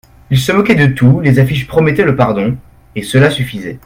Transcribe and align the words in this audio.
Il 0.31 0.39
se 0.39 0.51
moquait 0.51 0.73
de 0.73 0.87
tout, 0.95 1.19
les 1.19 1.37
affiches 1.37 1.67
promettaient 1.67 2.01
le 2.05 2.15
pardon, 2.15 2.57
et 2.95 3.03
cela 3.03 3.29
suffisait. 3.29 3.77